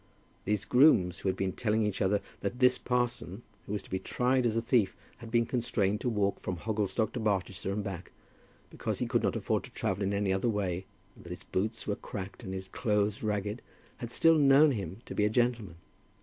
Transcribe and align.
These 0.45 0.65
grooms, 0.65 1.19
who 1.19 1.29
had 1.29 1.35
been 1.37 1.51
telling 1.51 1.85
each 1.85 2.01
other 2.01 2.21
that 2.39 2.57
this 2.57 2.79
parson, 2.79 3.43
who 3.67 3.73
was 3.73 3.83
to 3.83 3.89
be 3.91 3.99
tried 3.99 4.47
as 4.47 4.57
a 4.57 4.61
thief, 4.63 4.95
had 5.17 5.29
been 5.29 5.45
constrained 5.45 6.01
to 6.01 6.09
walk 6.09 6.39
from 6.39 6.57
Hogglestock 6.57 7.13
to 7.13 7.19
Barchester 7.19 7.71
and 7.71 7.83
back, 7.83 8.11
because 8.71 8.97
he 8.97 9.05
could 9.05 9.21
not 9.21 9.35
afford 9.35 9.63
to 9.65 9.69
travel 9.69 10.03
in 10.03 10.11
any 10.11 10.33
other 10.33 10.49
way, 10.49 10.85
and 11.15 11.23
that 11.25 11.29
his 11.29 11.43
boots 11.43 11.85
were 11.85 11.95
cracked 11.95 12.41
and 12.41 12.51
his 12.55 12.67
clothes 12.69 13.21
ragged, 13.21 13.61
had 13.97 14.11
still 14.11 14.39
known 14.39 14.71
him 14.71 15.01
to 15.05 15.13
be 15.13 15.23
a 15.23 15.29
gentleman! 15.29 15.75